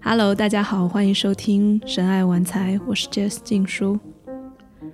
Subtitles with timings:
[0.00, 3.98] Hello，大家好，欢迎收听《神爱玩财》，我是 Jess 静书。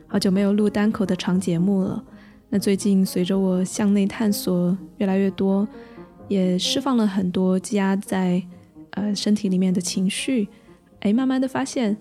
[0.06, 2.02] 好久没有录单口的长节目了。
[2.48, 5.68] 那最近随着我向内探索越来越多，
[6.28, 8.42] 也释放了很多积压在
[8.92, 10.48] 呃身体里面的情绪，
[11.00, 11.96] 哎，慢慢的发现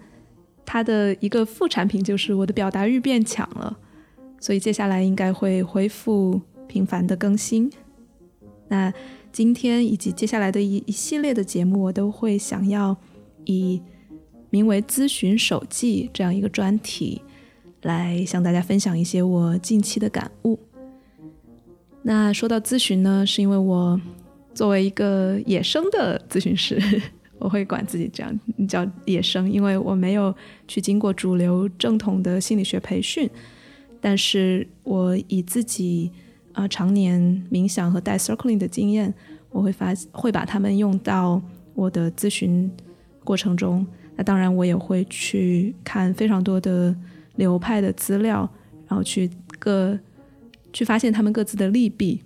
[0.66, 3.78] 它的一个副产品就是我的表达欲变强了。
[4.40, 7.70] 所以接下来应该会恢复频繁的更新。
[8.70, 8.92] 那
[9.32, 12.96] 今天以及接下来的一一系列的节目，我都会想要
[13.46, 13.82] 以
[14.50, 17.22] 名为“咨询手记”这样一个专题
[17.82, 20.58] 来向大家分享一些我近期的感悟。
[22.02, 24.00] 那说到咨询呢，是因为我
[24.54, 26.82] 作为一个野生的咨询师，
[27.38, 30.34] 我会管自己这样叫野生，因为我没有
[30.68, 33.30] 去经过主流正统的心理学培训。
[34.02, 36.10] 但是我以自己
[36.54, 37.20] 啊常年
[37.52, 39.14] 冥想和带 circling 的经验，
[39.50, 41.42] 我会发会把它们用到
[41.74, 42.70] 我的咨询
[43.24, 43.86] 过程中。
[44.16, 46.96] 那当然，我也会去看非常多的
[47.36, 48.50] 流派的资料，
[48.88, 49.98] 然后去各
[50.74, 52.22] 去发现他们各自的利弊。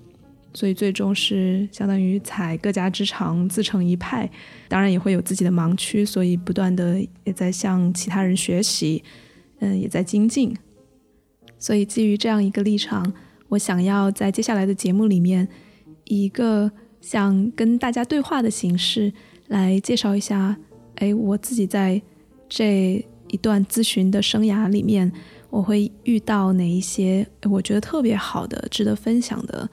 [0.56, 4.30] 所以最终是相当于采各家之长，自成一派。
[4.68, 9.04] 当然也会有自己的盲区，所以不断的也在向其他人学习，
[9.60, 10.56] 嗯，也在精进。
[11.58, 13.12] 所以，基于这样一个立场，
[13.54, 15.48] 我想要在接下来的节目里面，
[16.06, 19.14] 以一个像跟大家对话的形式
[19.48, 20.58] 来介绍一下，
[20.96, 22.02] 哎，我自己在
[22.50, 25.12] 这一段咨询的生涯里面，
[25.52, 29.70] 我会遇到哪一些我觉得特别好的、值得分享的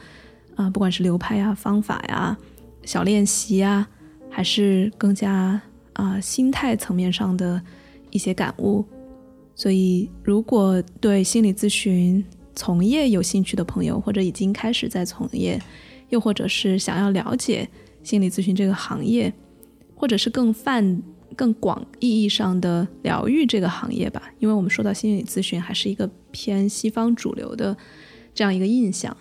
[0.56, 2.36] 啊，不管是流派呀、方法呀、
[2.84, 3.88] 小练习呀，
[4.28, 5.58] 还是更加
[5.94, 7.58] 啊心态层面上的
[8.10, 8.84] 一些感悟。
[9.54, 12.22] 所以，如果对心理咨询
[12.60, 15.58] 从业有兴趣的朋友，或者已经开始在从业，
[16.10, 17.66] 又或者是想要了解
[18.02, 19.32] 心理咨询这个行业，
[19.94, 21.02] 或者是更泛、
[21.34, 27.74] 更广意义上的疗愈这个行业吧，因为我们说到心理咨询还是一个偏西方主流的
[28.34, 29.16] 这样一个印象，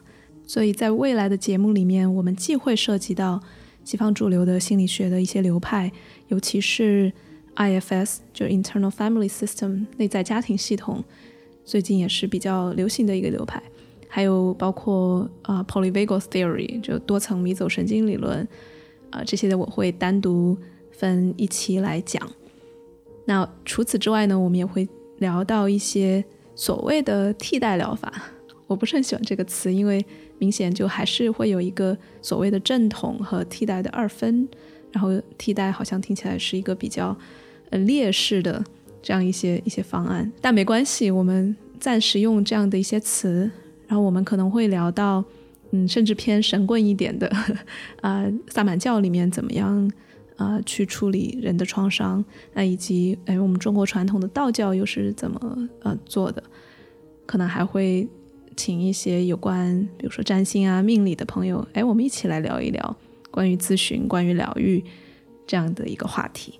[0.45, 3.41] 所以在未来的节目里面，我们既会涉及到
[3.85, 5.89] 西方主流的心理学的一些流派，
[6.27, 7.13] 尤其是。
[7.55, 11.03] IFS 就是 Internal Family System 内在家庭系统，
[11.69, 13.61] 最近也是比较流行的一个流派。
[14.07, 18.47] 还有包括啊 Polyvagal Theory 就多层迷走神经理论
[19.11, 20.57] 啊这些的我会单独
[20.91, 22.27] 分一期来讲。
[23.25, 26.25] 那除此之外呢，我们也会聊到一些
[26.55, 28.11] 所谓的替代疗法。
[28.65, 30.03] 我不是很喜欢这个词，因为
[30.39, 34.49] 明显就还是会有一个所谓的正统和替代的二分。
[34.91, 37.15] 然后替代好像听起来是一个比较。
[37.71, 38.63] 呃，劣势的
[39.01, 43.49] 这样一些一些方案，但没关系，我们暂时用这样的一些词，
[43.87, 45.23] 然后我们可能会聊到，
[45.71, 47.31] 嗯，甚至偏神棍一点的，
[48.01, 49.89] 啊，萨满教里面怎么样
[50.35, 52.23] 啊去处理人的创伤，
[52.53, 56.43] 那以及哎，我们中国传统的道教又是怎么呃做的，
[57.25, 58.07] 可能还会
[58.55, 62.97] 请一些有关，比如说占星啊、命理的朋友，哎，我们一起来聊一聊
[63.31, 64.83] 关于咨询、关于疗愈
[65.47, 66.59] 这样的一个话题。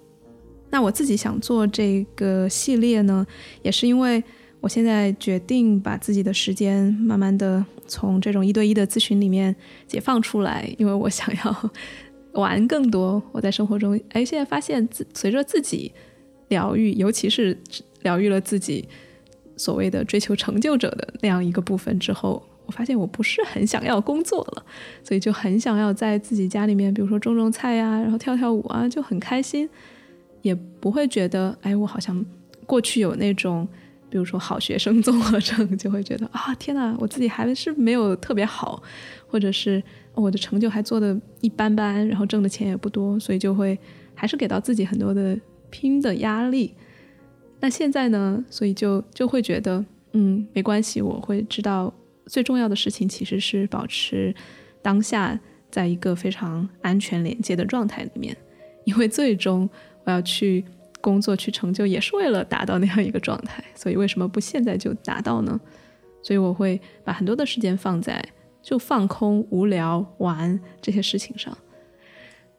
[0.70, 3.26] 那我自己想做这个系列呢，
[3.62, 4.24] 也是因为
[4.62, 9.56] 我现在决定把自己的时间慢慢的从这种一对一的咨询里面
[9.88, 11.72] 解放出来，因为我想要
[12.34, 13.22] 玩更多。
[13.32, 15.92] 我在生活中，哎，现在发现自随着自己
[16.50, 17.58] 疗愈，尤其是
[18.04, 18.88] 疗愈了自己
[19.58, 24.64] 所谓的追求成就者的那样一个部分之后，我发现我不是很想要工作了，
[25.04, 29.68] 所以就很想要在自己家里面，比如说种种菜呀，然后跳跳舞啊，就很开心。
[30.42, 32.26] 也不会觉得，哎，我好像
[32.66, 33.68] 过去有那种，
[34.10, 38.82] 比如说好学生综合症，就会觉得啊，天哪，我自己还是没有特别好，
[39.28, 39.82] 或者是
[40.14, 43.78] 我的成就还做的一般般，然后挣的钱也不多，所以就会
[44.16, 45.38] 还是给到自己很多的
[45.70, 46.74] 拼的压力。
[47.60, 49.84] 那现在呢，所以就就会觉得，
[50.14, 51.94] 嗯，没关系，我会知道
[52.26, 54.34] 最重要的事情其实是保持
[54.82, 55.38] 当下
[55.70, 58.38] 在一个非常安全连接的状态里面，
[58.86, 59.70] 因为最终。
[60.10, 60.66] 我要去
[61.02, 63.64] 工作去成就，也是为了达到那样一个状态。
[63.76, 65.60] 所以为什么不现在就达到呢？
[66.24, 68.24] 所以我会把很多的时间放在
[68.62, 71.56] 就放空、无聊、玩这些事情上。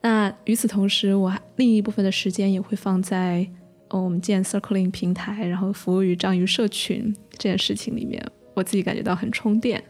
[0.01, 3.47] 那与此同时，我另一部分的时间也会放在
[3.89, 8.25] 哦我们建 Circling 平台，然后服务于章鱼社群这件事情里面。
[8.55, 9.83] 我自己感觉到很充电。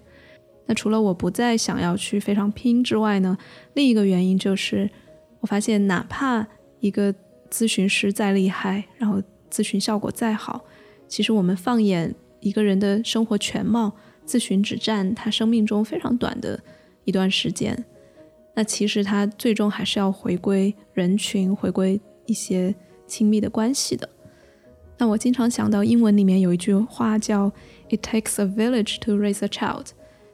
[0.66, 3.38] 那除了我不再想要去非常拼之外呢，
[3.74, 4.90] 另一个原因就是
[5.40, 6.46] 我发现，哪怕
[6.80, 7.14] 一个
[7.52, 9.22] 咨询师再厉害，然后
[9.52, 10.64] 咨询效果再好，
[11.08, 13.94] 其实我们放眼一个人的生活全貌，
[14.26, 16.58] 咨询只占他生命中非常短的
[17.04, 17.84] 一段时间。
[18.56, 22.74] 那其实他最终还是要回归人群，回归一些
[23.06, 24.08] 亲密的关系的。
[24.98, 27.52] 那我经常想到英文里面有一句话叫
[27.90, 29.88] "It takes a village to raise a child"，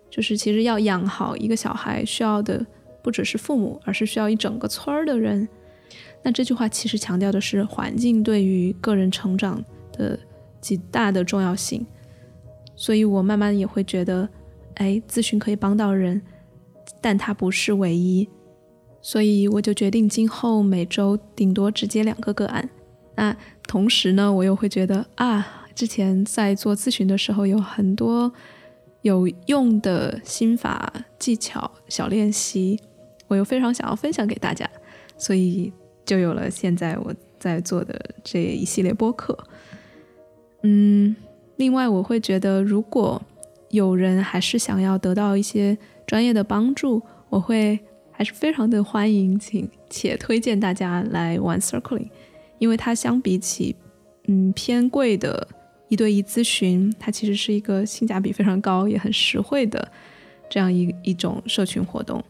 [0.09, 2.65] 就是其实要养好一个小孩，需要的
[3.01, 5.47] 不只是父母，而是需要一整个村儿的人。
[6.27, 9.63] 那这句话其实强调的是环境对于个人成长
[9.93, 10.19] 的
[10.59, 11.85] 极大的重要性。
[12.75, 14.27] 所以我慢慢也会觉得，
[14.73, 16.21] 哎，咨询可以帮到人。
[16.99, 18.27] 但它不是唯一，
[19.01, 22.69] 所以我就决定今后每周顶多只接两个个案。
[23.15, 23.33] 那
[23.65, 28.29] 同时呢，我又会觉得啊，之前在做咨询的时候有很多
[29.01, 32.77] 有用的心法、技巧、小练习，
[33.29, 34.69] 我又非常想要分享给大家，
[35.17, 35.71] 所以
[36.07, 39.37] 就有了现在我在做的这一系列播客。
[40.63, 41.15] 嗯，
[41.57, 43.21] 另外我会觉得，如果
[43.69, 45.77] 有人还是想要得到一些。
[46.07, 47.77] 专业的帮助，我会
[48.13, 52.07] 还是非常的欢迎，请且推荐大家来玩 Circling，
[52.59, 53.75] 因为它相比起
[54.27, 55.45] 嗯偏贵的
[55.89, 59.85] 一对一咨询，它其实是一个性价比非常高也很实惠的
[60.49, 62.23] 这样一一种社群活动，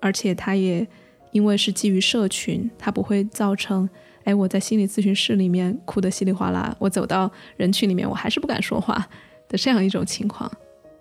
[0.00, 0.84] 而且它也
[1.32, 3.88] 因为是基于社群，它不会造成
[4.24, 9.06] 哎我在心理咨询室里面哭得稀里哗啦，我走到人群里面我还是不敢说话
[9.48, 10.50] 的这样一种情况。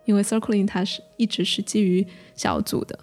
[0.05, 2.97] 因为 Circling 它是一直是基于小组的，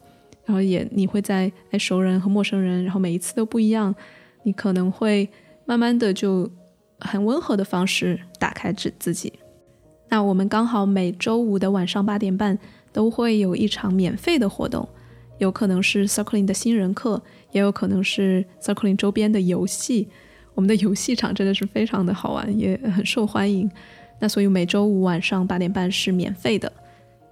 [0.45, 3.95] 然后也你会在哎熟人和陌生人，然后每一次都不一样，
[4.43, 5.29] 你可能会
[5.65, 6.51] 慢慢的就
[6.99, 9.33] 很温和的方式打开自自己。
[10.09, 12.59] 那我们刚好每周五的晚上八点半
[12.93, 14.89] 都会有一场免费的活动，
[15.39, 20.09] 有可能是 Circling 的新人课，也有可能是 Circling 周边的游戏。
[20.55, 23.71] 我们的游戏场真的是非常的好玩，也很受欢迎。
[24.19, 26.73] 那所以每周五晚上八点半是免费的。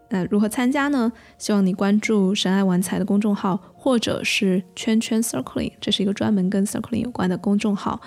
[0.09, 1.13] 那如何参加呢？
[1.37, 8.01] 希望你关注“神爱玩财”的公众号，或者是“圈圈 Circling”，这是一个专门跟 Circling 有关的公众号。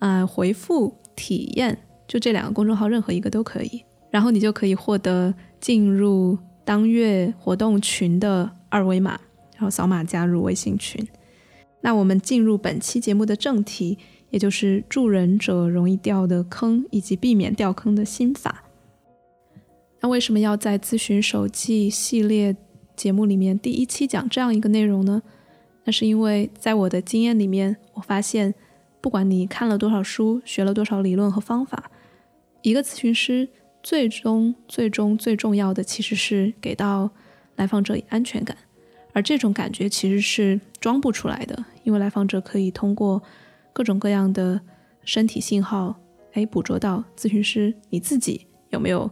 [0.00, 9.20] 啊，回复“体验”就这两个公众号任何一个都可以，然后你就可以获得进入当月活动群的二维码，
[9.58, 11.04] 然后扫码加入微信群。
[11.80, 13.98] 那我们进入本期节目的正题，
[14.30, 18.64] 也就是助人者容易掉的坑以及避免掉坑的心法。
[20.00, 22.56] 那为什么要在咨询手记系列
[22.94, 25.20] 节目里面第一期讲这样一个内容呢？
[25.84, 28.54] 那是因为在我的经验里面，我发现，
[29.00, 31.90] 不管你看了多少书，学了多少理论和方法，
[32.62, 33.48] 一个咨询师
[33.82, 37.10] 最终、最终、最重要的其实是给到
[37.56, 38.56] 来访者以安全感，
[39.18, 43.20] 而这种感觉其实是装不出来的，因为来访者可以通过
[43.72, 44.60] 各种各样的
[45.02, 45.98] 身体信号，
[46.34, 49.10] 哎，捕捉到咨询师你自己有没有。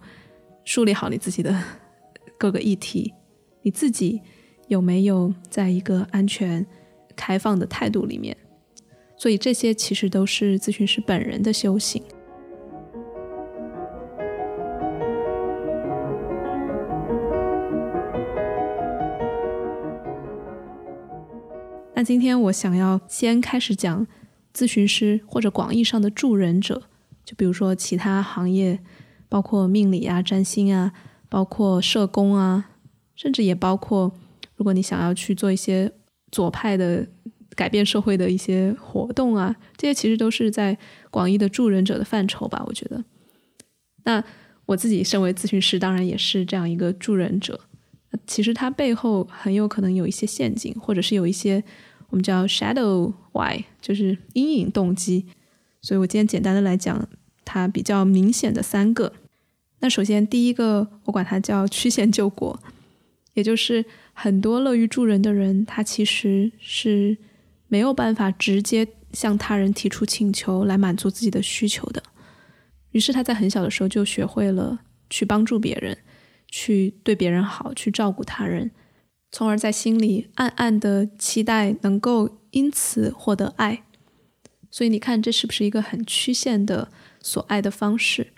[0.64, 1.60] 梳理好你自己的
[2.38, 3.12] 各个议题，
[3.62, 4.20] 你自己
[4.68, 6.64] 有没有在一个安全、
[7.16, 8.36] 开放的态度里面？
[9.16, 12.00] 所以这些其实都是咨询师本人的修行。
[21.96, 24.06] 那今天我想要先开始讲
[24.54, 26.82] 咨询师或者广义上的助人者，
[27.24, 28.78] 就比如说其他行业。
[29.28, 30.92] 包括命理啊、占星啊，
[31.28, 32.70] 包括社工啊，
[33.16, 34.14] 甚至也包括，
[34.54, 35.90] 如果你想要去做一些
[36.30, 37.04] 左派的
[37.56, 40.78] 改变社会的一些活动啊，这些其实都是在
[41.10, 42.62] 广义的助人者的范畴吧。
[42.68, 43.04] 我觉得，
[44.04, 44.22] 那
[44.66, 47.60] 我自己身为咨询师，当然也是这样一个助人者。
[48.28, 51.62] 其实它背后很有可能有一些陷阱，或者是有一些
[52.10, 55.26] 我们叫 shadow why，就是阴影动机。
[55.80, 57.08] 所以我今天简单的来讲。
[57.48, 59.12] 它比较明显的三个，
[59.78, 62.60] 那首先第一个，我管它叫曲线救国，
[63.34, 67.16] 也就是很多乐于助人的人，他其实是
[67.68, 72.02] 没有办法直接向他人提出请求来满足自己的需求的，
[72.90, 75.96] 于是他在很小的时候就学会了去帮助别人，
[76.48, 78.68] 去对别人好，去照顾他人，
[79.30, 83.82] 从而在心里暗暗的期待能够因此获得爱。
[84.70, 86.88] 所以你看，这是不是一个很曲线的？
[87.22, 88.28] 所爱的方式，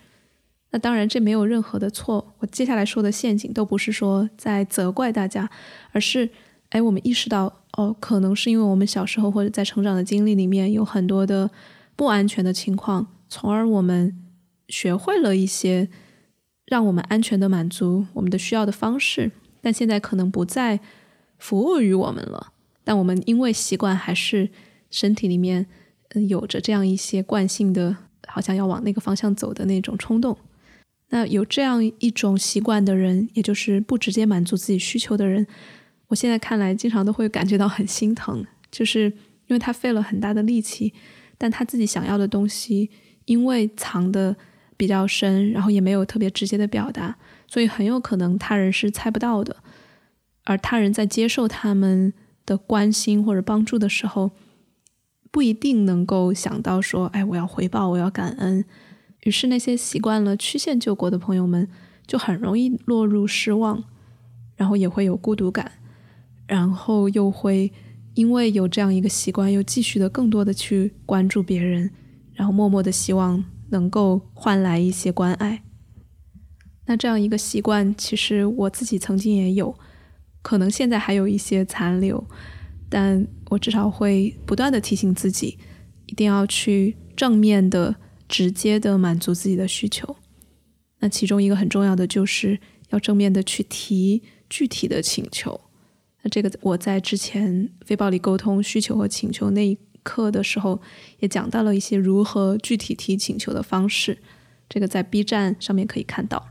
[0.71, 2.35] 那当然这没有任何的错。
[2.38, 5.50] 我接下来说的陷阱都不是说在责怪大家，
[5.92, 6.30] 而是
[6.71, 11.50] 哎，我们意识到哦，可能是因为我们小时候或者在成长的经历里面有很多的
[11.97, 14.18] 不安全的情况，从而我们
[14.71, 15.90] 学会了一些
[16.64, 20.80] 让我们安全的满足我们的需要的方式，但现在可能不再
[21.38, 22.52] 服务于我们了。
[22.84, 24.48] 但我们因为习惯，还是
[24.90, 25.66] 身体里面
[26.10, 27.96] 嗯有着这样一些惯性的。
[28.30, 30.36] 好像要往那个方向走的那种冲动，
[31.08, 35.46] 那有这样一种习惯的人，也就是不直接满足自己需求的人，
[36.08, 39.04] 我现在看来，经常都会感觉到很心疼，就是
[39.46, 40.92] 因为他费了很大的力气，
[41.38, 42.90] 但他自己想要的东西，
[43.24, 44.36] 因为藏的
[44.78, 49.56] 比较深，然后也没有特别直接的表达，所以很有可能他人是猜不到的。
[50.44, 52.14] 而他人在接受他们
[52.47, 54.30] 的关心或者帮助的时候，
[55.30, 58.64] 不一定能够想到说：“哎，我要回报，我要感恩。”
[59.25, 61.68] 于是那些习惯了曲线救国的朋友们，
[62.06, 63.85] 就很容易落入失望，
[64.56, 65.73] 然后也会有孤独感。
[66.47, 67.70] 然后又会
[68.14, 71.90] 因为有这样一个习惯，又继续的更多的去关注别人，
[72.32, 75.62] 然后默默的希望能够换来一些关爱。
[76.87, 79.78] 那这样一个习惯，其实我自己曾经也有，
[80.40, 82.26] 可能现在还有一些残留，
[82.88, 85.58] 但我至少会不断的提醒自己，
[86.06, 87.96] 一定要去正面的、
[88.26, 90.16] 直接的满足自己的需求。
[91.00, 92.58] 那其中一个很重要的，就是
[92.88, 95.60] 要正面的去提具体的请求。
[96.22, 100.80] 那这个我在之前非暴力沟通需求和请求那一课的时候，
[101.18, 104.16] 也讲到了一些如何具体提请求的方式。
[104.70, 106.48] 这个在 B 站上面可以看到。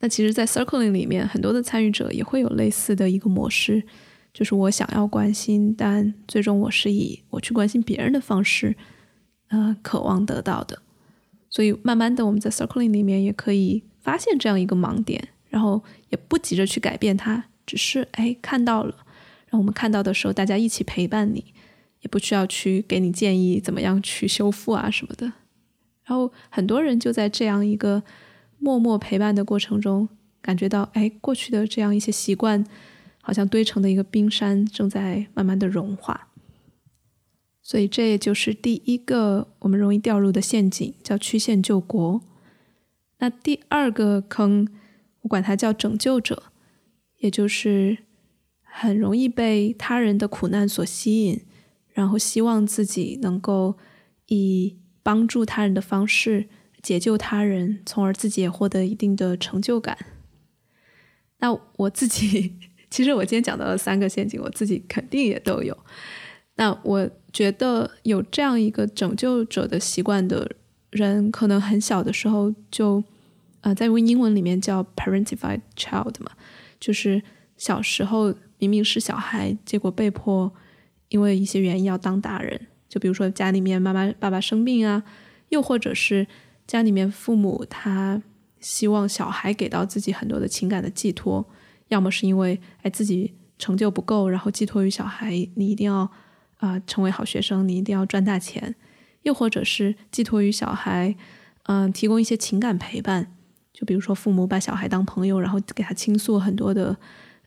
[0.00, 3.82] 那其实，在 Circling 里面，很多的参与者也会有类似的一个模式，
[4.32, 8.74] 就是我想要关心，但最终我是以我去关心别人的方式，
[9.48, 10.80] 呃，渴望得到的。
[11.50, 17.44] 所以，慢慢的，我们在 Circling 里面也可以发现这样一个盲点，然后也不急着去改变它。
[17.66, 18.94] 只是哎看到了，
[19.48, 21.44] 让我们看到的时候，大家一起陪伴你，
[22.00, 25.26] 也不需要去给你建议怎么样去修复啊什么的。
[26.04, 28.02] 然后很多人就在这样一个
[28.58, 30.08] 默默陪伴的过程中，
[30.40, 32.64] 感觉到哎过去的这样一些习惯，
[33.20, 36.28] 好像堆成的一个冰山正在慢慢的融化。
[37.62, 42.20] 所以这也就是第一个我们容易掉入的陷阱，叫曲线救国。
[43.18, 44.66] 那第二个坑，
[45.22, 46.44] 我管它叫拯救者。
[47.18, 47.98] 也就是
[48.62, 51.42] 很容易被他人的苦难所吸引，
[51.92, 53.76] 然后希望自己能够
[54.26, 56.48] 以帮助他人的方式
[56.82, 59.96] 解救他人，从而自己也获得一定的成就感。
[61.38, 62.54] 那我自己，
[62.90, 65.76] 其实我今天讲到了三个陷阱，我自己肯定也都有。
[66.56, 70.54] 那我觉得有这样一个拯救者的习惯的
[70.90, 73.02] 人，可能很小的时候就，
[73.62, 76.32] 呃，在用英文里面叫 parentified child 嘛。
[76.78, 77.22] 就是
[77.56, 80.52] 小时候明明是小孩，结果被迫
[81.10, 82.68] 因为一些原因要当大人。
[82.88, 85.04] 就比如说家里面妈妈爸爸生病啊，
[85.50, 86.26] 又或者是
[86.66, 88.20] 家里面父母他
[88.58, 91.48] 希望小孩给到自己很多的情感的寄托，
[91.88, 96.10] 要么是因为哎自己成就不够，然后寄托于小孩，你一定要
[96.56, 98.74] 啊成为好学生，你一定要赚大钱，
[99.22, 101.14] 又或者是寄托于小孩，
[101.64, 103.36] 嗯提供一些情感陪伴。
[103.72, 106.98] 就比如说，父母把小孩当朋友，然后给他倾诉很多的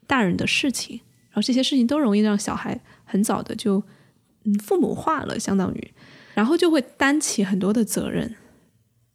[0.07, 1.01] 大人的事情，
[1.33, 3.83] 然后这些事情都容易让小孩很早的就
[4.43, 5.91] 嗯父母化了，相当于，
[6.35, 8.35] 然后就会担起很多的责任。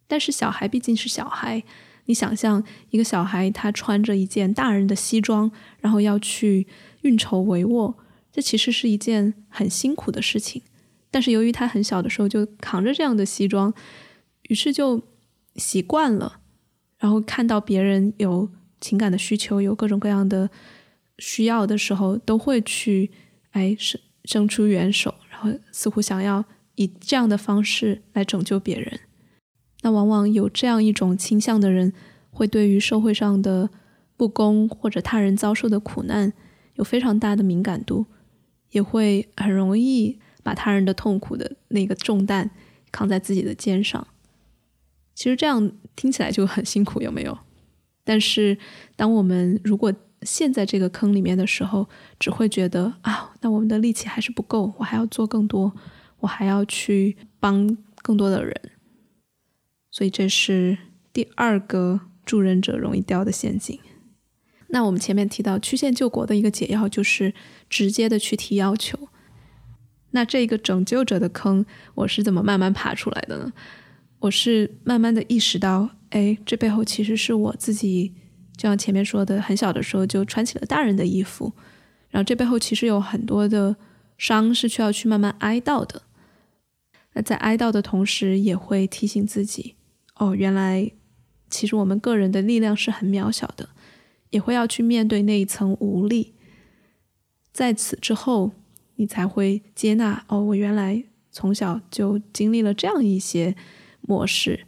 [0.09, 1.63] 但是小孩毕竟是小孩，
[2.07, 6.67] 你想象一个小孩他穿着一件大人的西装，然后要去
[7.03, 7.95] 运筹帷幄，
[8.33, 10.63] 这其实是一件很辛苦的事情。
[11.11, 13.73] 但是由于他很小的时候就扛着这样的西装，
[14.49, 15.03] 于是就
[15.57, 16.41] 习惯了。
[16.99, 18.49] 然后看到别人有
[18.81, 20.51] 情感的需求，有各种各样的
[21.19, 23.11] 需要的时候，都会去
[23.51, 26.45] 哎伸伸出援手，然后似乎想要
[26.77, 29.01] 以这样的方式来拯救别人。
[29.83, 31.93] 那往往有这样一种倾向的人，
[32.31, 33.71] 会对于社会上的
[34.17, 36.33] 不公或者他人遭受的苦难
[36.75, 38.07] 有非常大的敏感度，
[38.71, 42.51] 也会很容易把他人的痛苦的那个重担
[42.91, 44.07] 扛在自己的肩上。
[45.15, 47.39] 其实这样听起来就很辛苦，有没有？
[48.05, 48.59] 但是
[48.97, 55.73] 当我们如果陷在这个坑里面的时候，只会觉得啊，那我们的力气还是不够，我还要做更多，
[56.21, 58.73] 我还要去帮更多的人。
[59.91, 60.79] 所以这是
[61.13, 63.79] 第二个助人者容易掉的陷阱。
[64.69, 67.33] 那我们前面提到曲线救国的一个解药，就是
[67.71, 69.09] 直接的去提要求。
[70.11, 73.53] 那这个拯救者的坑，我是怎么慢慢爬出来的呢？
[74.21, 78.15] 我是慢慢的意识到，哎，这背后其实是我自己，
[78.59, 81.55] 就像前面说的，很小的时候就穿起了大人的衣服，
[82.11, 83.75] 然后这背后其实有很多的
[84.19, 86.03] 伤是需要去慢慢哀悼的。
[87.15, 89.77] 那在哀悼的同时，也会提醒自己，
[90.17, 90.91] 哦，原来
[91.49, 93.71] 其实我们个人的力量是很渺小的，
[94.31, 96.35] 也会要去面对那一层无力。
[97.53, 98.51] 在此之后，
[98.97, 103.57] 你才会接纳，哦，我原来从小就经历了这样一些。
[104.01, 104.65] 模式，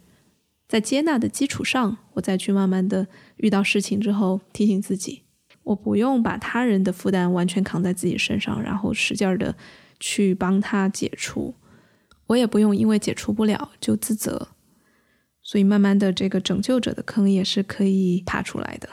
[0.67, 3.07] 在接纳的基础上，我再去慢慢的
[3.41, 5.23] 遇到事情之后，提醒自己，
[5.63, 9.55] 我不用把他人的负担完全扛在自己身上，然后使劲儿的
[9.99, 11.53] 去帮他解除，
[12.27, 14.49] 我也不用因为解除不了就自责。
[15.43, 18.87] 所以，慢慢的，这个拯救者的坑也是可以爬出来的。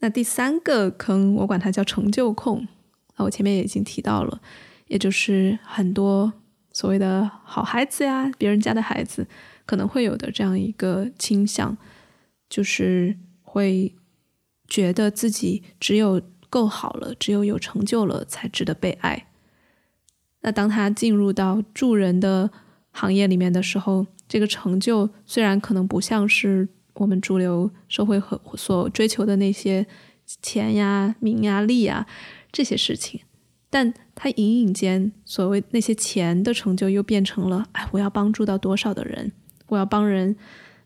[0.00, 2.66] 那第三个坑，我管它叫成就控。
[3.14, 4.40] 啊，我前面也已经提到了，
[4.88, 6.32] 也就是很多
[6.72, 9.24] 所谓的好孩子呀，别人家的孩子
[9.64, 11.78] 可能会有的这样一个倾向，
[12.48, 13.94] 就是会
[14.68, 19.28] 觉得自己只有够好了，只有有成就了，才值得被爱。
[20.40, 22.50] 那当他进入到助人的
[22.90, 29.86] 行业里面的时候，这个成就虽然可能不像是我们主流社会和所追求的那些
[30.42, 32.06] 钱呀、名呀、利呀
[32.52, 33.22] 这些事情，
[33.68, 39.32] 但他隐隐间所谓那些钱的成就又变成了：哎，我要帮助到多少的人，
[39.66, 40.36] 我要帮人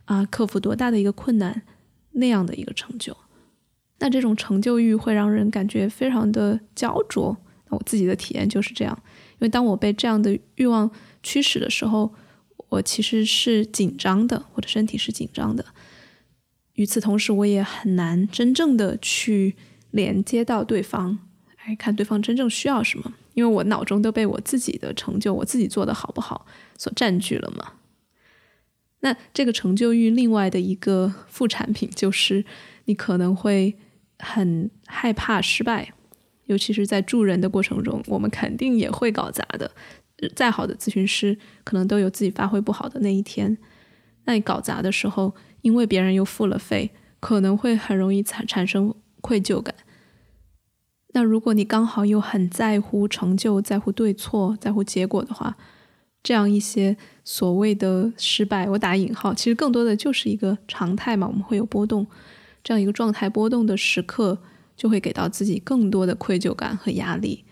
[0.08, 1.62] 啊克服多大的一个困难
[2.10, 3.16] 那样的一个成就。
[4.00, 7.36] 那这种成就欲会让人感觉非常的焦灼。
[7.70, 10.90] 那我自己的体验就是这样，因为当我被这样的欲望
[11.22, 12.12] 驱使的时候。
[12.70, 15.64] 我其实是紧张的，我的身体是紧张的。
[16.74, 19.56] 与此同时，我也很难真正的去
[19.90, 21.18] 连接到对方，
[21.66, 26.44] 来看对方真正需要什么，因为我脑中都被我自己的成就、我自己做的好不好
[26.76, 27.72] 所占据了嘛。
[29.00, 32.44] 那这个成就欲另外的一个副产品，就是
[32.86, 33.76] 你可能会
[34.18, 35.92] 很害怕失败，
[36.46, 39.70] 尤其是在助人的过程中，我们肯定也会搞砸的。
[40.34, 43.56] 再好的咨询师，可能都有自己发挥不好的那一天。
[44.24, 46.90] 那你搞砸的时候，因为别人又付了费，
[47.20, 49.74] 可能会很容易产产生愧疚感。
[51.14, 55.56] 那如果你刚好又很在乎成就、在乎对错、在乎结果的话，
[56.22, 61.26] 这样一些所谓的失败，我打引号，其实更多的就是一个常态嘛。
[61.26, 62.06] 我们会有波动，
[62.62, 64.38] 这样一个状态波动的时刻，
[64.76, 67.44] 就会给到自己更多的愧疚感和压力，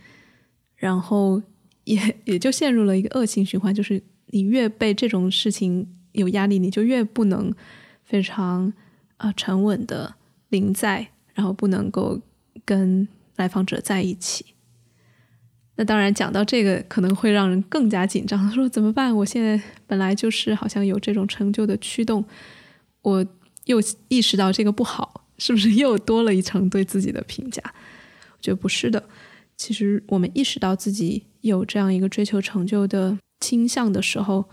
[0.76, 1.42] 然后。
[1.86, 7.54] 也 也就陷入了一个恶性循环，就是你越被这种事情有压力，你就越不能
[8.02, 8.72] 非常
[9.18, 10.16] 啊沉稳的
[10.48, 12.20] 临在，然后不能够
[12.64, 14.55] 跟来访者在一起。
[15.76, 19.14] 那当然讲到这个，可能会让人更加紧张，说怎么办？
[19.14, 22.24] 我现在本来就是好像有这种成就的驱动，
[23.02, 23.26] 我
[23.66, 27.62] 又意识到这个不好，是不是又多了一层对自己的评价？
[28.32, 29.04] 我觉得不是的。
[29.56, 34.48] 其实我们意识到自己有这样一个追求成就的倾向的时候，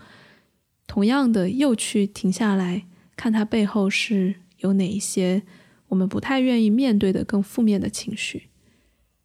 [0.86, 2.84] 同样的又去停下来
[3.16, 5.42] 看它背后是有哪一些
[5.88, 8.48] 我们不太愿意面对的更负面的情绪。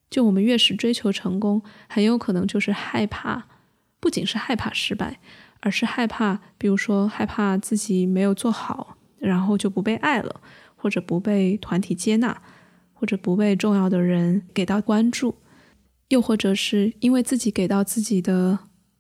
[0.09, 3.45] 就我们越是追求成功，很有可能就是害怕，
[3.99, 5.19] 不仅是害怕失败，
[5.59, 10.41] 而是害怕，比如说害怕自己没有做好，然后就不被爱了，
[10.75, 12.41] 或者不被团体接纳，
[12.93, 15.35] 或者不被重要的人给到关注。
[16.07, 18.57] 又或者是因为自己给到自己的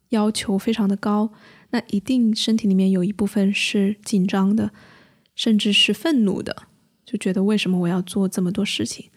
[0.09, 1.31] 要求非常的高，
[1.71, 4.71] 那一定身体里面有一部分是紧张的，
[5.33, 6.67] 甚至是愤怒的，
[7.03, 9.09] 就觉得为什么我要做这么多事情？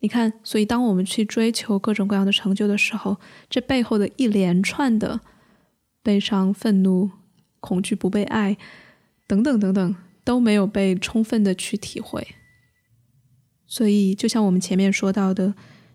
[0.00, 3.18] 你看，所以当我们去追求各种各样的成就的时候，
[3.50, 5.20] 这背后的一连串的
[6.02, 7.10] 悲伤、愤怒、
[7.60, 8.56] 恐惧不被爱
[9.26, 12.26] 等等等等，都没有被充分的去体会。
[13.66, 15.54] 所以，就像我们前面说到的。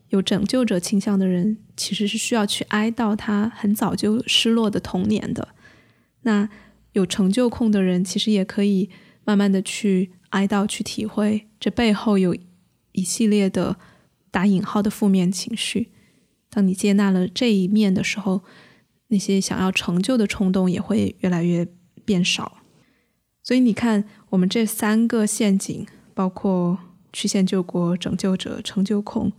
[0.10, 5.56] 有拯救者倾向的人，其实是需要去哀悼他很早就失落的童年的。
[6.22, 6.48] 那
[6.92, 8.92] 有成就控的人，其实也可以
[9.26, 12.38] 慢慢的去哀悼、去体会这背后有
[12.92, 13.80] 一系列的
[14.34, 15.92] 打引号的负面情绪。
[16.50, 18.42] 当你接纳了这一面的时候，
[19.10, 21.68] 那些想要成就的冲动也会越来越
[22.04, 22.58] 变少。
[23.44, 26.80] 所以你看，我们这三个陷阱，包括
[27.12, 29.32] 曲线救国、拯救者、成就控。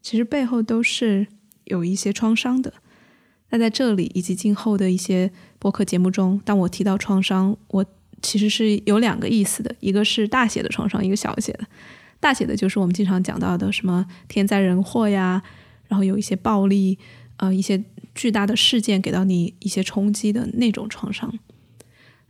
[0.00, 1.26] 其实背后都是
[1.64, 2.72] 有一些创伤的。
[3.50, 7.84] 那在这里以及今后的一些播客节目中，当我提到创伤，我
[8.22, 11.66] 其实是有两个意思的：一个是大写的创伤，一个小写的。
[12.20, 15.42] 大写的就是我们经常讲到的什么天灾人祸呀，
[15.86, 16.98] 然后有一些暴力，
[17.36, 21.38] 呃，一些巨大的事件给到你一些冲击的那种创伤。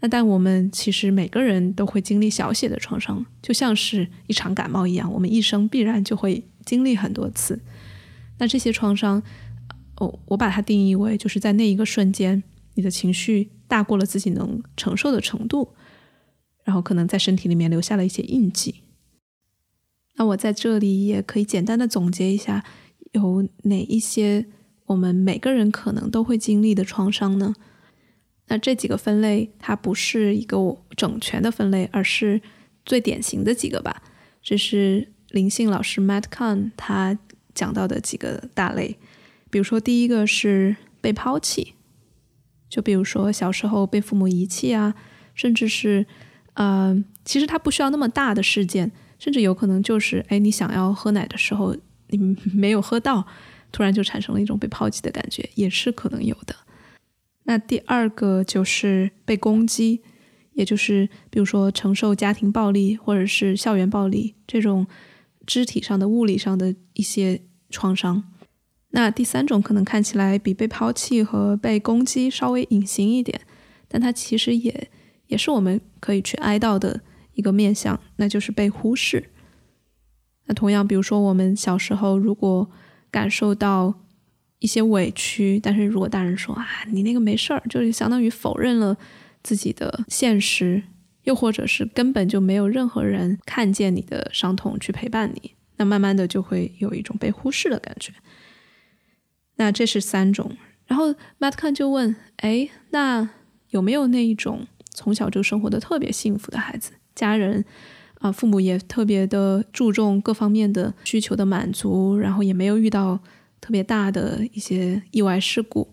[0.01, 6.45] 那但我们其实每个人都会经历小写的创伤，就像是一场感冒一样，我们一生必然就会。
[6.69, 7.63] 经历很多次，
[8.37, 9.23] 那这些创伤，
[9.97, 12.43] 哦，我把它定义为就是在那一个瞬间，
[12.75, 15.73] 你的情绪大过了自己能承受的程度，
[16.65, 18.83] 然后可能在身体里面留下了一些印记。
[20.19, 22.63] 那我在这里也可以简单的总结一下，
[23.13, 24.45] 有哪一些
[24.85, 27.55] 我们每个人可能都会经历的创伤呢？
[28.49, 32.43] 那这几个分类，它不是一个整全的分类，而是
[32.85, 34.03] 最典型的几个吧。
[34.43, 35.15] 这是。
[35.31, 37.19] 灵性老师 Matt Kahn 他
[37.55, 38.97] 讲到的几个大类，
[39.51, 41.75] 比如说第一个是被抛弃，
[42.67, 44.95] 就比如说小时候被父母遗弃啊，
[45.35, 46.07] 甚至是
[46.55, 51.77] 呃，其实它不需要那么大的事件，甚至有可能就是哎，你想要喝奶的时候
[52.09, 52.19] 你
[52.55, 53.27] 没有喝到，
[53.73, 56.55] 突然就产生了一种被抛弃的感觉，也是可能有的。
[57.45, 60.03] 那第二个就是被攻击。
[60.55, 64.85] 也就是比如说承受家庭暴力或者是校园暴力这种
[65.47, 68.25] 肢体上的、物理上的一些创伤。
[68.91, 73.41] 那第三种可能看起来比被抛弃和被攻击稍微隐形一点，
[73.87, 74.91] 但它其实也
[75.29, 77.03] 也是我们可以去哀悼的
[77.39, 79.31] 一个面相，那就是被忽视。
[80.45, 82.69] 那同样，比如说我们小时候如果
[83.11, 83.95] 感受到
[84.59, 88.99] 一些委屈，但是如果大人说啊你那个没事儿，就是相当于否认了。
[89.41, 90.83] 自己的现实，
[91.23, 98.13] 又或者是根本就没有任何人看见你的伤痛去陪伴你，那慢慢的就会有一种被忽视的感觉。
[99.57, 100.57] 那这是三种。
[100.87, 103.31] 然后 Madkan 就问：哎，那
[103.71, 107.65] 有没有那一种从小就生活的特别幸福的孩子，家人
[108.21, 113.19] 啊，父母也特别的注重各方面的需求的满足，然后也没有遇到
[113.61, 115.89] 特别大的一些意外事故，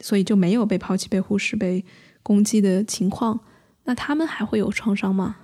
[0.00, 1.84] 所以就没有被抛弃、被忽视、被。
[2.20, 3.40] 攻击的情况，
[3.84, 5.36] 那他们还会有创伤吗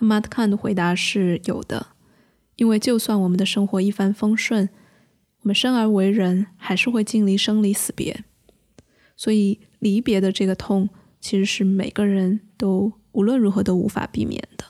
[0.00, 1.86] ？Matt Kahn 的回答是有的，
[2.56, 4.68] 因为就算我们的生活一帆风顺，
[5.40, 8.22] 我们生而为人还是会经历生离死别，
[9.16, 10.90] 所以离别的这个痛
[11.20, 14.64] 其实是每个人都无论如何都无法避免的。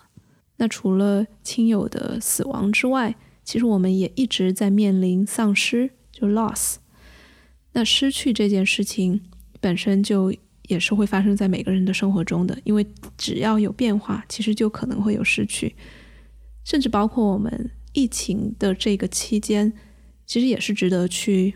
[0.57, 6.77] 那除了亲友的死亡之外，其实我们也一直在面临丧失，就 loss。
[7.73, 9.23] 那失去这件事情
[9.61, 10.35] 本身就。
[10.69, 12.87] 也是会发生在每个人的生活中的，因为
[13.19, 15.75] 只要有变化，其实就可能会有失去，
[16.65, 19.73] 甚至包括我们疫情的这个期间，
[20.27, 21.55] 其实也是值得去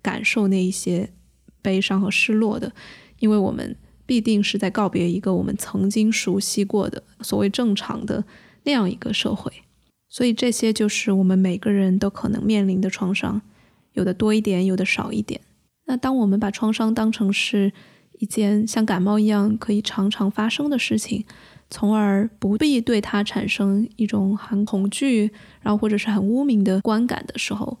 [0.00, 1.12] 感受那一些
[1.60, 2.72] 悲伤和失落的，
[3.18, 3.76] 因为我们
[4.08, 8.24] 必定是在告别一个我们曾经熟悉过的所谓正常的
[8.64, 9.52] 那样一个社会，
[10.08, 13.42] 所以这些就是我们每个人都可能面临的创伤，
[13.92, 15.42] 有的多一点，有的少一点。
[15.84, 17.70] 那当我们把创伤当成是
[18.18, 21.26] 一件像感冒一样可以常常发生的事情，
[21.68, 27.76] 从而不必对它产生一种很恐惧，然后或者是很污名的观感的时候，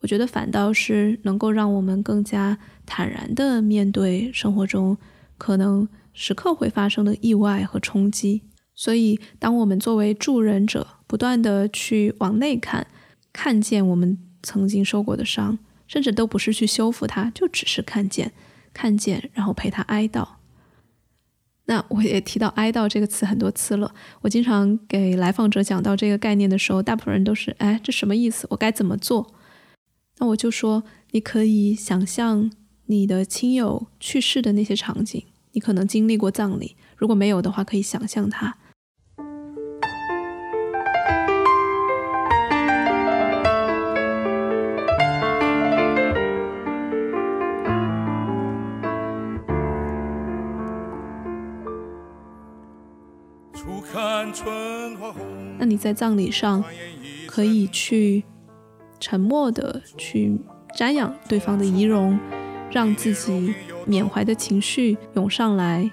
[0.00, 4.96] 我觉得反倒是能够让我们更加坦然的面对生活中
[5.38, 8.42] 可能时刻会发生的意外和冲击。
[8.74, 12.86] 所以，当我们作为助人者，不断地去往内看，
[13.32, 18.32] 看见我们曾经受过的伤，甚至都不是去修复它，就只是看见。
[18.74, 20.28] 看见，然后陪他哀悼。
[21.64, 23.92] 那我也提到“哀悼”这个词很多次了。
[24.20, 28.46] 我经常给来访者讲到这个概念的时候，大部分人都是：“哎，这什么意思？
[28.50, 29.34] 我该怎么做？”
[30.18, 32.50] 那我就说，你可以想象
[32.88, 38.56] 你的亲友去世的那些场景，你可能经历过葬礼，如果没有的话，可以想象它。
[55.58, 56.62] 那你在葬礼上
[57.26, 58.22] 可以去
[59.00, 60.38] 沉默的去
[60.76, 62.16] 瞻仰对方的仪容，
[62.76, 63.54] 让自己
[63.86, 65.90] 缅怀的情绪涌上来。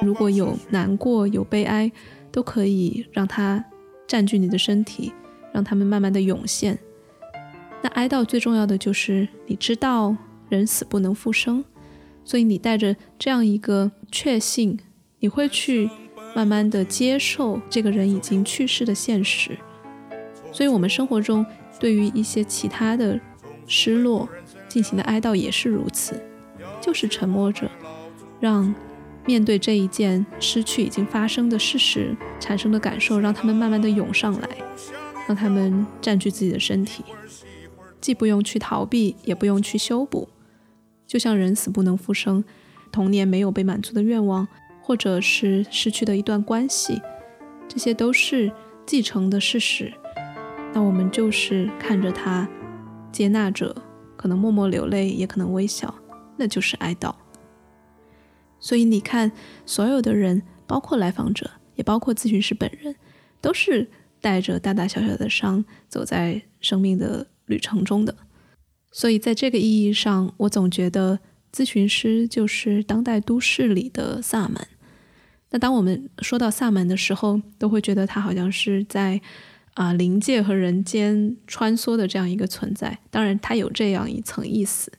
[0.00, 1.92] 如果有难过、有悲哀，
[2.32, 3.62] 都可以让它
[4.06, 5.12] 占据你的身体，
[5.52, 6.78] 让他们慢慢的涌现。
[7.82, 10.16] 那哀悼最重要的就是你知道
[10.48, 11.62] 人死不能复生，
[12.24, 14.78] 所以你带着这样一个确信，
[15.18, 15.90] 你会去。
[16.34, 19.56] 慢慢的接受这个人已经去世的现实，
[20.52, 21.46] 所以，我们生活中
[21.80, 23.18] 对于一些其他的
[23.66, 24.28] 失落
[24.68, 26.20] 进行的哀悼也是如此，
[26.80, 27.70] 就是沉默着，
[28.40, 28.74] 让
[29.24, 34.48] 面对这一件失去已经发生的事实产生的感受，让他们慢慢的涌上来，
[35.26, 37.04] 让他们占据自己的身体，
[38.00, 40.28] 既不用去逃避，也不用去修补，
[41.06, 42.44] 就像人死不能复生，
[42.90, 44.46] 童年没有被满足的愿望。
[44.82, 47.02] 或者是失去的一段关系，
[47.66, 48.52] 这些都是
[48.86, 49.92] 继承的事实。
[50.72, 52.48] 那我们就是看着他，
[53.10, 53.74] 接纳着，
[54.16, 55.94] 可能默默流泪，也可能微笑，
[56.36, 57.14] 那就是哀悼。
[58.58, 59.30] 所以你看，
[59.64, 62.96] 所有的人，包括来访者，也包括咨询师本人，
[63.40, 63.88] 都是
[64.20, 68.16] 带着大大小小的伤走在生命的旅程中的。
[68.90, 71.18] 所以在这个意义上，我总觉得
[71.52, 74.66] 咨询师就是当代都市里的萨满。
[75.50, 79.20] 那当我们说到萨满的时候，都会觉得他好像是在
[79.76, 82.98] 啊灵界和人间穿梭的这样一个存在。
[83.10, 84.90] 当然，它有这样一层意思。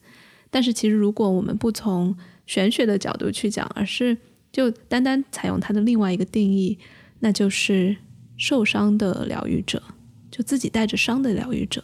[0.50, 4.18] 但是，其实如果我们不从玄学的角度去讲，而是
[4.52, 6.80] 就单单采用它的另外一个定义，
[7.20, 7.98] 那就是
[8.38, 9.84] 受伤的疗愈者，
[10.32, 11.84] 就自己带着伤的疗愈者。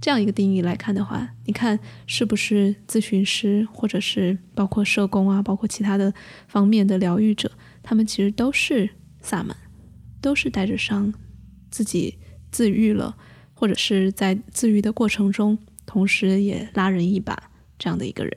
[0.00, 6.12] 这样一个定义来看的话，你看是不是咨询师，或者是包括社工啊，包括其他的
[6.48, 9.56] 方面的疗愈者，他们其实都是萨满，
[10.20, 11.12] 都是带着伤，
[11.70, 12.18] 自己
[12.50, 13.16] 自愈了，
[13.54, 18.36] 或者是在自愈的过程中，同时也拉人一把这样的一个人。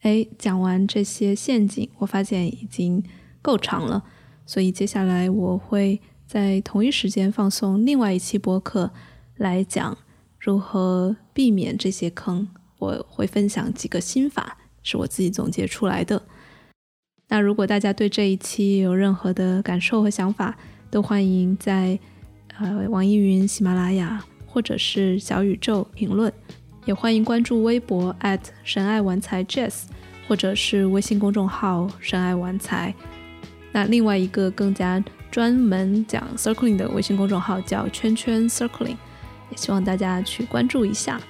[0.00, 3.04] 哎，讲完这些陷阱，我发现已经
[3.42, 4.04] 够长了，
[4.46, 8.92] 所以接下来我会在同一时间放送另外一期播客
[9.36, 9.98] 来讲。
[10.38, 12.48] 如何避免这些坑？
[12.78, 16.22] 我会分享几个心法，是我自己总结出来的。
[17.28, 20.58] 那如果大家对这一期有任何的感受和想法，
[20.90, 21.98] 都欢迎在
[22.58, 26.32] 呃网易云、喜马拉雅或者是小宇宙评论，
[26.84, 28.14] 也欢迎关注微博
[28.64, 29.84] 神爱玩财 Jazz，
[30.26, 32.92] 或者是微信公众号神爱玩财。
[33.72, 38.96] 那另外一个更加专门讲 Circling 的微信公众号叫圈圈 Circling。
[39.50, 41.20] 也希望大家去关注一下。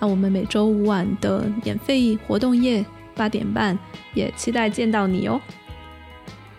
[0.00, 2.84] 那我们每周五晚的免费活动夜
[3.14, 3.78] 八点半，
[4.14, 5.40] 也期待见到你哦。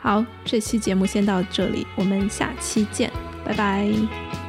[0.04, 3.10] 好，这期节目先到这里，我们下期见，
[3.46, 4.43] 拜拜。